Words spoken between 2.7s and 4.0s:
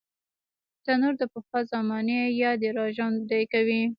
راژوندي کوي